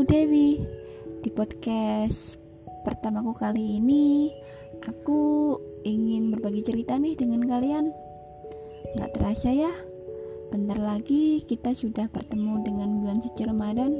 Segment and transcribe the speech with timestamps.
[0.00, 0.62] aku Dewi.
[1.18, 2.38] Di podcast
[2.86, 4.30] pertamaku kali ini,
[4.86, 7.90] aku ingin berbagi cerita nih dengan kalian.
[8.94, 9.74] Gak terasa ya,
[10.54, 13.98] bentar lagi kita sudah bertemu dengan bulan suci Ramadan.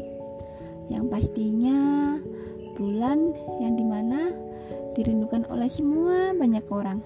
[0.95, 1.79] Yang pastinya
[2.79, 4.31] bulan yang di mana
[4.95, 7.03] dirindukan oleh semua banyak orang.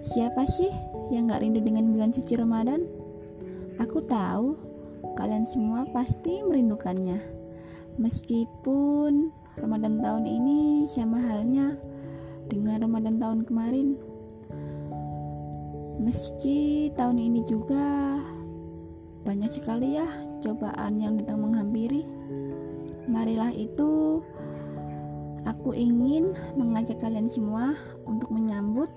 [0.00, 0.72] Siapa sih
[1.12, 2.88] yang gak rindu dengan bulan suci Ramadan?
[3.76, 4.69] Aku tahu
[5.16, 7.20] kalian semua pasti merindukannya.
[8.00, 11.76] Meskipun Ramadan tahun ini sama halnya
[12.48, 14.00] dengan Ramadan tahun kemarin.
[16.00, 18.16] Meski tahun ini juga
[19.20, 20.08] banyak sekali ya
[20.40, 22.08] cobaan yang datang menghampiri.
[23.04, 24.24] Marilah itu
[25.44, 27.76] aku ingin mengajak kalian semua
[28.08, 28.88] untuk menyambut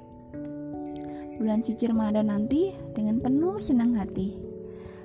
[1.42, 4.53] bulan suci Ramadan nanti dengan penuh senang hati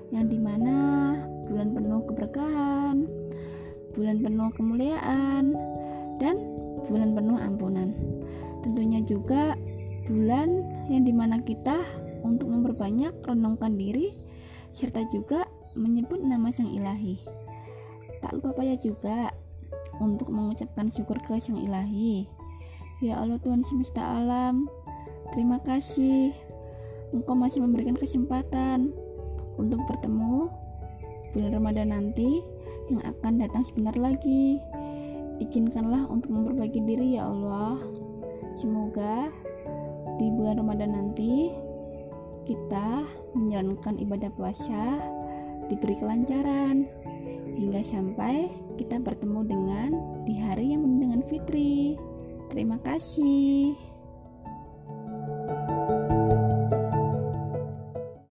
[0.08, 1.14] yang di mana
[1.44, 3.08] bulan penuh keberkahan
[3.98, 5.58] bulan penuh kemuliaan
[6.22, 6.36] dan
[6.86, 7.90] bulan penuh ampunan.
[8.62, 9.58] Tentunya juga
[10.06, 11.82] bulan yang di mana kita
[12.22, 14.14] untuk memperbanyak renungkan diri
[14.70, 17.18] serta juga menyebut nama sang ilahi.
[18.22, 19.34] Tak lupa payah juga
[19.98, 22.30] untuk mengucapkan syukur ke sang ilahi.
[23.02, 24.70] Ya Allah Tuhan semesta alam
[25.34, 26.30] terima kasih.
[27.10, 28.94] Engkau masih memberikan kesempatan
[29.58, 30.48] untuk bertemu
[31.34, 32.40] bulan Ramadan nanti
[32.88, 34.62] yang akan datang sebentar lagi.
[35.38, 37.78] Izinkanlah untuk memperbaiki diri ya Allah.
[38.56, 39.30] Semoga
[40.18, 41.52] di bulan Ramadan nanti
[42.48, 44.98] kita menjalankan ibadah puasa
[45.68, 46.88] diberi kelancaran
[47.54, 48.48] hingga sampai
[48.80, 49.90] kita bertemu dengan
[50.24, 51.94] di hari yang penuh dengan fitri.
[52.48, 53.87] Terima kasih.